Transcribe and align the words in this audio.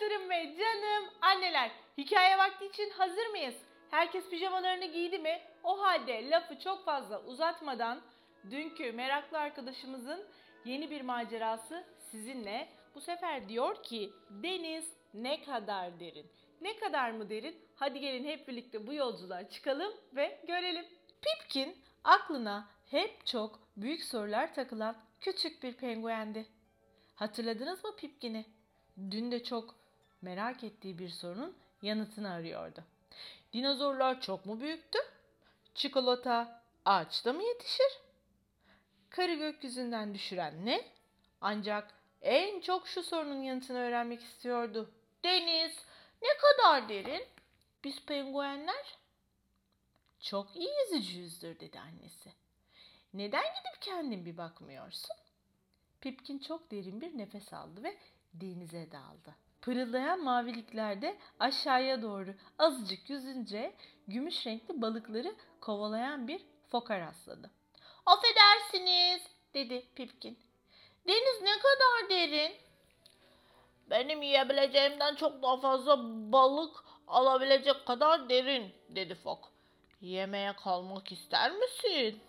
Arkadaşlarım 0.00 0.30
ve 0.30 0.56
canım 0.56 1.10
anneler, 1.20 1.70
hikaye 1.98 2.38
vakti 2.38 2.66
için 2.66 2.90
hazır 2.90 3.26
mıyız? 3.26 3.54
Herkes 3.90 4.28
pijamalarını 4.28 4.84
giydi 4.84 5.18
mi? 5.18 5.40
O 5.64 5.82
halde 5.82 6.30
lafı 6.30 6.58
çok 6.58 6.84
fazla 6.84 7.22
uzatmadan 7.24 8.00
dünkü 8.50 8.92
meraklı 8.92 9.38
arkadaşımızın 9.38 10.24
yeni 10.64 10.90
bir 10.90 11.00
macerası 11.00 11.84
sizinle. 12.10 12.68
Bu 12.94 13.00
sefer 13.00 13.48
diyor 13.48 13.82
ki 13.82 14.12
deniz 14.30 14.84
ne 15.14 15.42
kadar 15.42 16.00
derin? 16.00 16.26
Ne 16.60 16.76
kadar 16.76 17.10
mı 17.10 17.30
derin? 17.30 17.56
Hadi 17.74 18.00
gelin 18.00 18.24
hep 18.24 18.48
birlikte 18.48 18.86
bu 18.86 18.92
yolculuğa 18.92 19.48
çıkalım 19.48 19.92
ve 20.16 20.40
görelim. 20.46 20.84
Pipkin 21.22 21.76
aklına 22.04 22.68
hep 22.86 23.26
çok 23.26 23.60
büyük 23.76 24.04
sorular 24.04 24.54
takılan 24.54 24.96
küçük 25.20 25.62
bir 25.62 25.72
penguendi. 25.72 26.46
Hatırladınız 27.14 27.84
mı 27.84 27.96
Pipkin'i? 27.96 28.44
Dün 29.10 29.30
de 29.30 29.44
çok 29.44 29.79
merak 30.22 30.64
ettiği 30.64 30.98
bir 30.98 31.08
sorunun 31.08 31.56
yanıtını 31.82 32.30
arıyordu. 32.30 32.84
Dinozorlar 33.52 34.20
çok 34.20 34.46
mu 34.46 34.60
büyüktü? 34.60 34.98
Çikolata 35.74 36.62
ağaçta 36.84 37.32
mı 37.32 37.42
yetişir? 37.42 38.00
Karı 39.10 39.34
gökyüzünden 39.34 40.14
düşüren 40.14 40.66
ne? 40.66 40.84
Ancak 41.40 41.94
en 42.22 42.60
çok 42.60 42.88
şu 42.88 43.02
sorunun 43.02 43.42
yanıtını 43.42 43.78
öğrenmek 43.78 44.22
istiyordu. 44.22 44.90
Deniz 45.24 45.84
ne 46.22 46.28
kadar 46.38 46.88
derin? 46.88 47.26
Biz 47.84 48.04
penguenler 48.04 48.98
çok 50.20 50.56
iyi 50.56 50.70
yüzücüyüzdür 50.80 51.60
dedi 51.60 51.80
annesi. 51.80 52.32
Neden 53.14 53.42
gidip 53.44 53.82
kendin 53.82 54.26
bir 54.26 54.36
bakmıyorsun? 54.36 55.16
Pipkin 56.00 56.38
çok 56.38 56.70
derin 56.70 57.00
bir 57.00 57.18
nefes 57.18 57.52
aldı 57.52 57.82
ve 57.82 57.96
denize 58.34 58.92
daldı. 58.92 59.34
Pırıldayan 59.62 60.24
maviliklerde 60.24 61.16
aşağıya 61.40 62.02
doğru 62.02 62.34
azıcık 62.58 63.10
yüzünce 63.10 63.74
gümüş 64.08 64.46
renkli 64.46 64.82
balıkları 64.82 65.34
kovalayan 65.60 66.28
bir 66.28 66.40
foka 66.68 67.00
rastladı. 67.00 67.50
Affedersiniz 68.06 69.22
dedi 69.54 69.86
Pipkin. 69.94 70.38
Deniz 71.06 71.42
ne 71.42 71.52
kadar 71.58 72.10
derin? 72.10 72.52
Benim 73.90 74.22
yiyebileceğimden 74.22 75.14
çok 75.14 75.42
daha 75.42 75.56
fazla 75.60 75.98
balık 76.32 76.84
alabilecek 77.06 77.86
kadar 77.86 78.28
derin 78.28 78.74
dedi 78.88 79.14
Fok. 79.14 79.52
Yemeğe 80.00 80.52
kalmak 80.52 81.12
ister 81.12 81.52
misin? 81.52 82.20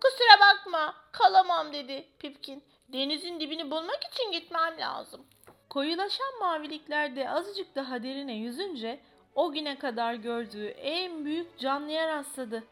Kusura 0.00 0.40
bakma 0.40 0.94
kalamam 1.12 1.72
dedi 1.72 2.08
Pipkin. 2.18 2.64
Denizin 2.88 3.40
dibini 3.40 3.70
bulmak 3.70 4.00
için 4.12 4.32
gitmem 4.32 4.78
lazım. 4.78 5.26
Koyulaşan 5.72 6.38
maviliklerde 6.40 7.30
azıcık 7.30 7.74
daha 7.74 8.02
derine 8.02 8.34
yüzünce 8.34 9.00
o 9.34 9.52
güne 9.52 9.78
kadar 9.78 10.14
gördüğü 10.14 10.66
en 10.66 11.24
büyük 11.24 11.58
canlıya 11.58 12.08
rastladı. 12.08 12.64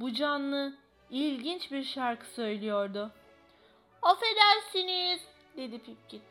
Bu 0.00 0.12
canlı 0.12 0.72
ilginç 1.10 1.72
bir 1.72 1.84
şarkı 1.84 2.26
söylüyordu. 2.26 3.10
Affedersiniz 4.02 5.20
dedi 5.56 5.78
Pipkin. 5.78 6.22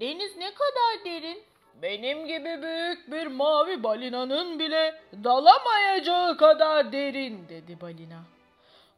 Deniz 0.00 0.36
ne 0.36 0.54
kadar 0.54 1.04
derin? 1.04 1.42
Benim 1.82 2.26
gibi 2.26 2.62
büyük 2.62 3.12
bir 3.12 3.26
mavi 3.26 3.82
balinanın 3.82 4.58
bile 4.58 5.00
dalamayacağı 5.24 6.36
kadar 6.36 6.92
derin 6.92 7.48
dedi 7.48 7.80
balina. 7.80 8.22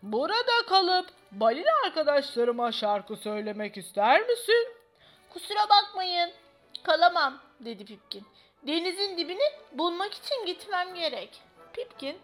Burada 0.02 0.66
kalıp 0.68 1.06
balina 1.32 1.72
arkadaşlarıma 1.86 2.72
şarkı 2.72 3.16
söylemek 3.16 3.76
ister 3.76 4.20
misin? 4.20 4.68
Kusura 5.30 5.60
bakmayın, 5.70 6.30
kalamam 6.86 7.38
dedi 7.60 7.84
Pipkin. 7.84 8.26
Denizin 8.66 9.18
dibini 9.18 9.52
bulmak 9.72 10.14
için 10.14 10.46
gitmem 10.46 10.94
gerek. 10.94 11.42
Pipkin 11.72 12.18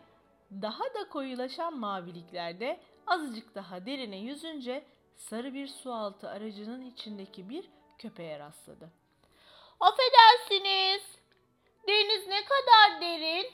daha 0.62 0.84
da 0.84 1.08
koyulaşan 1.08 1.78
maviliklerde 1.78 2.80
azıcık 3.06 3.54
daha 3.54 3.86
derine 3.86 4.16
yüzünce 4.16 4.84
sarı 5.16 5.54
bir 5.54 5.68
sualtı 5.68 6.28
aracının 6.28 6.90
içindeki 6.90 7.48
bir 7.48 7.64
köpeğe 7.98 8.38
rastladı. 8.38 8.90
Affedersiniz, 9.80 11.02
deniz 11.88 12.26
ne 12.28 12.40
kadar 12.44 13.00
derin? 13.00 13.46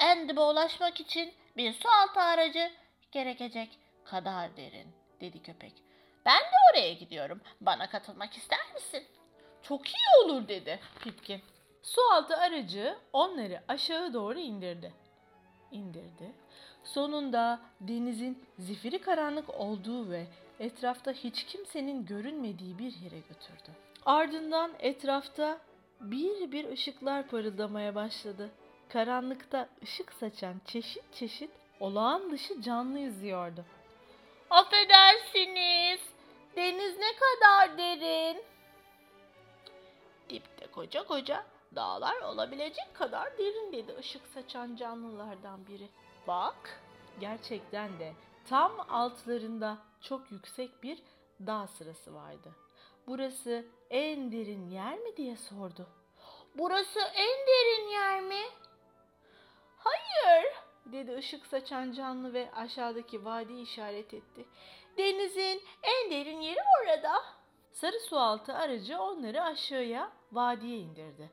En 0.00 0.28
dibe 0.28 0.40
ulaşmak 0.40 1.00
için 1.00 1.34
bir 1.56 1.72
sualtı 1.72 2.20
aracı 2.20 2.70
gerekecek 3.12 3.78
kadar 4.04 4.56
derin 4.56 4.88
dedi 5.20 5.42
köpek. 5.42 5.72
Ben 6.26 6.40
de 6.40 6.56
oraya 6.72 6.92
gidiyorum. 6.92 7.40
Bana 7.60 7.90
katılmak 7.90 8.36
ister 8.36 8.72
misin? 8.74 9.06
Çok 9.68 9.88
iyi 9.88 10.24
olur 10.24 10.48
dedi 10.48 10.80
Pipkin. 11.04 11.40
Sualtı 11.82 12.36
aracı 12.36 12.98
onları 13.12 13.60
aşağı 13.68 14.12
doğru 14.14 14.38
indirdi. 14.38 14.92
İndirdi. 15.72 16.32
Sonunda 16.84 17.60
denizin 17.80 18.44
zifiri 18.58 18.98
karanlık 18.98 19.60
olduğu 19.60 20.10
ve 20.10 20.26
etrafta 20.60 21.12
hiç 21.12 21.44
kimsenin 21.44 22.06
görünmediği 22.06 22.78
bir 22.78 22.92
yere 22.92 23.18
götürdü. 23.18 23.70
Ardından 24.06 24.72
etrafta 24.78 25.58
bir 26.00 26.52
bir 26.52 26.68
ışıklar 26.68 27.28
parıldamaya 27.28 27.94
başladı. 27.94 28.50
Karanlıkta 28.88 29.68
ışık 29.82 30.12
saçan 30.12 30.54
çeşit 30.64 31.14
çeşit 31.14 31.50
olağan 31.80 32.30
dışı 32.30 32.62
canlı 32.62 32.98
yüzüyordu. 32.98 33.64
Affedersiniz. 34.50 36.00
Deniz 36.56 36.98
ne 36.98 37.12
kadar 37.16 37.78
derin? 37.78 38.13
Koca 40.74 41.06
koca 41.06 41.46
dağlar 41.74 42.20
olabilecek 42.20 42.94
kadar 42.94 43.38
derin 43.38 43.72
dedi 43.72 43.96
ışık 43.98 44.26
saçan 44.26 44.76
canlılardan 44.76 45.66
biri. 45.66 45.88
Bak, 46.26 46.80
gerçekten 47.20 47.98
de 47.98 48.12
tam 48.48 48.72
altlarında 48.88 49.78
çok 50.00 50.32
yüksek 50.32 50.82
bir 50.82 51.02
dağ 51.40 51.66
sırası 51.66 52.14
vardı. 52.14 52.52
Burası 53.06 53.66
en 53.90 54.32
derin 54.32 54.70
yer 54.70 54.98
mi 54.98 55.16
diye 55.16 55.36
sordu. 55.36 55.86
Burası 56.54 57.00
en 57.00 57.46
derin 57.46 57.88
yer 57.88 58.20
mi? 58.20 58.42
Hayır, 59.78 60.44
dedi 60.86 61.14
ışık 61.16 61.46
saçan 61.46 61.92
canlı 61.92 62.32
ve 62.32 62.50
aşağıdaki 62.54 63.24
vadiyi 63.24 63.62
işaret 63.62 64.14
etti. 64.14 64.44
Denizin 64.98 65.62
en 65.82 66.10
derin 66.10 66.40
yeri 66.40 66.60
orada. 66.82 67.43
Sarı 67.74 68.00
sualtı 68.00 68.54
aracı 68.54 68.98
onları 68.98 69.42
aşağıya 69.42 70.12
vadiye 70.32 70.78
indirdi. 70.78 71.30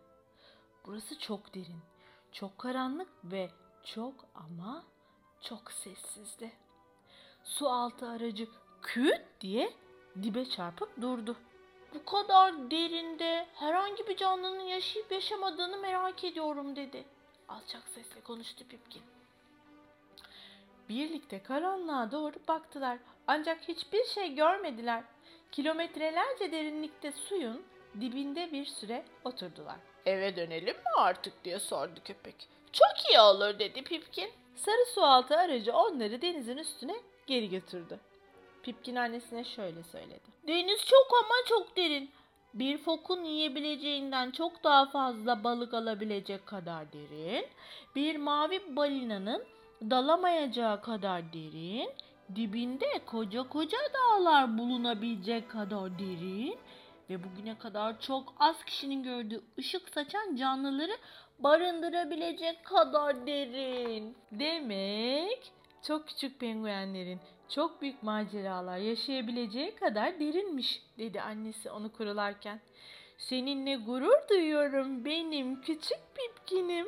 Burası 0.85 1.19
çok 1.19 1.55
derin, 1.55 1.79
çok 2.31 2.57
karanlık 2.57 3.09
ve 3.23 3.49
çok 3.83 4.13
ama 4.35 4.83
çok 5.41 5.71
sessizdi. 5.71 6.51
Su 7.43 7.69
altı 7.69 8.09
aracı 8.09 8.47
küt 8.81 9.21
diye 9.41 9.73
dibe 10.23 10.45
çarpıp 10.45 11.01
durdu. 11.01 11.35
Bu 11.93 12.05
kadar 12.05 12.71
derinde 12.71 13.47
herhangi 13.53 14.07
bir 14.07 14.17
canlının 14.17 14.63
yaşayıp 14.63 15.11
yaşamadığını 15.11 15.77
merak 15.77 16.23
ediyorum 16.23 16.75
dedi. 16.75 17.05
Alçak 17.49 17.83
sesle 17.87 18.21
konuştu 18.21 18.67
Pipkin. 18.69 19.01
Birlikte 20.89 21.43
karanlığa 21.43 22.11
doğru 22.11 22.35
baktılar 22.47 22.97
ancak 23.27 23.67
hiçbir 23.67 24.03
şey 24.05 24.35
görmediler. 24.35 25.03
Kilometrelerce 25.51 26.51
derinlikte 26.51 27.11
suyun 27.11 27.63
dibinde 28.01 28.51
bir 28.51 28.65
süre 28.65 29.03
oturdular. 29.23 29.75
Eve 30.05 30.35
dönelim 30.35 30.75
mi 30.75 30.91
artık 30.97 31.43
diye 31.45 31.59
sordu 31.59 31.99
köpek. 32.05 32.35
Çok 32.71 33.09
iyi 33.09 33.19
olur 33.19 33.59
dedi 33.59 33.83
Pipkin. 33.83 34.29
Sarı 34.55 34.85
sualtı 34.93 35.37
aracı 35.37 35.73
onları 35.73 36.21
denizin 36.21 36.57
üstüne 36.57 36.95
geri 37.27 37.49
götürdü. 37.49 37.99
Pipkin 38.63 38.95
annesine 38.95 39.43
şöyle 39.43 39.83
söyledi. 39.83 40.31
Deniz 40.47 40.85
çok 40.85 41.07
ama 41.23 41.35
çok 41.47 41.77
derin. 41.77 42.09
Bir 42.53 42.77
fokun 42.77 43.23
yiyebileceğinden 43.23 44.31
çok 44.31 44.63
daha 44.63 44.85
fazla 44.85 45.43
balık 45.43 45.73
alabilecek 45.73 46.45
kadar 46.45 46.93
derin. 46.93 47.45
Bir 47.95 48.15
mavi 48.15 48.75
balinanın 48.75 49.43
dalamayacağı 49.81 50.81
kadar 50.81 51.33
derin. 51.33 51.89
Dibinde 52.35 53.05
koca 53.05 53.49
koca 53.49 53.77
dağlar 53.93 54.57
bulunabilecek 54.57 55.49
kadar 55.49 55.99
derin 55.99 56.57
ve 57.09 57.23
bugüne 57.23 57.57
kadar 57.57 57.99
çok 57.99 58.33
az 58.39 58.63
kişinin 58.65 59.03
gördüğü 59.03 59.41
ışık 59.59 59.89
saçan 59.89 60.35
canlıları 60.35 60.97
barındırabilecek 61.39 62.65
kadar 62.65 63.27
derin. 63.27 64.17
Demek 64.31 65.51
çok 65.87 66.07
küçük 66.07 66.39
penguenlerin 66.39 67.19
çok 67.49 67.81
büyük 67.81 68.03
maceralar 68.03 68.77
yaşayabileceği 68.77 69.75
kadar 69.75 70.19
derinmiş 70.19 70.81
dedi 70.97 71.21
annesi 71.21 71.71
onu 71.71 71.91
kurularken. 71.91 72.61
Seninle 73.17 73.75
gurur 73.75 74.29
duyuyorum 74.29 75.05
benim 75.05 75.61
küçük 75.61 75.99
pipkinim. 76.15 76.87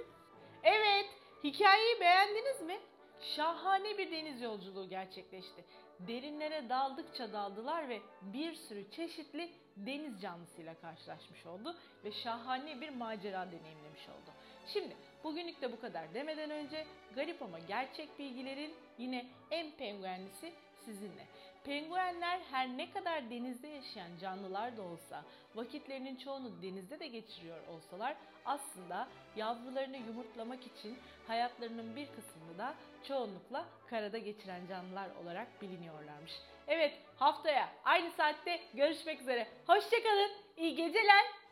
Evet, 0.64 1.06
hikayeyi 1.44 2.00
beğendiniz 2.00 2.62
mi? 2.62 2.80
Şahane 3.24 3.98
bir 3.98 4.12
deniz 4.12 4.42
yolculuğu 4.42 4.90
gerçekleşti. 4.90 5.66
Derinlere 6.00 6.70
daldıkça 6.70 7.34
daldılar 7.34 7.90
ve 7.90 8.02
bir 8.22 8.54
sürü 8.54 8.92
çeşitli 8.92 9.52
deniz 9.78 10.22
canlısıyla 10.22 10.74
karşılaşmış 10.74 11.46
oldu 11.46 11.76
ve 12.04 12.12
şahane 12.12 12.82
bir 12.82 12.90
macera 12.90 13.48
deneyimlemiş 13.52 14.10
oldu. 14.10 14.32
Şimdi 14.68 14.96
bugünlük 15.24 15.62
de 15.62 15.72
bu 15.72 15.82
kadar 15.82 16.14
demeden 16.14 16.50
önce 16.50 16.88
garip 17.16 17.42
ama 17.42 17.60
gerçek 17.60 18.20
bilgilerin 18.20 18.74
yine 18.98 19.26
en 19.52 19.72
penguenlisi 19.72 20.54
sizinle. 20.86 21.26
Penguenler 21.66 22.40
her 22.52 22.68
ne 22.78 22.92
kadar 22.92 23.30
denizde 23.30 23.68
yaşayan 23.68 24.10
canlılar 24.22 24.78
da 24.78 24.82
olsa, 24.82 25.24
vakitlerinin 25.56 26.16
çoğunu 26.16 26.62
denizde 26.62 27.00
de 27.00 27.08
geçiriyor 27.08 27.68
olsalar 27.68 28.16
aslında 28.46 29.08
yavrularını 29.36 29.98
yumurtlamak 29.98 30.60
için 30.68 30.98
hayatlarının 31.28 31.96
bir 31.96 32.08
kısmını 32.08 32.58
da 32.58 32.74
çoğunlukla 33.08 33.66
karada 33.90 34.18
geçiren 34.18 34.68
canlılar 34.68 35.10
olarak 35.24 35.62
biliniyorlarmış. 35.62 36.32
Evet 36.68 36.94
haftaya 37.16 37.70
aynı 37.86 38.12
saatte 38.12 38.60
görüşmek 38.74 39.22
üzere. 39.22 39.48
Hoşçakalın, 39.68 40.32
iyi 40.58 40.76
geceler. 40.76 41.43